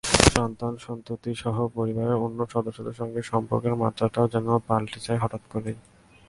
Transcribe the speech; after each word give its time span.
সন্তান-সন্ততিসহ 0.35 1.55
পরিবারের 1.75 2.17
অন্য 2.17 2.39
সদস্যদের 2.51 2.95
সঙ্গে 2.95 3.21
সম্পর্কের 3.21 3.75
মাত্রাটাও 3.75 4.31
যেন 4.33 4.47
পালটে 4.67 4.99
যায় 4.99 5.21
হঠাত্ 5.21 5.45
করেই। 5.51 5.77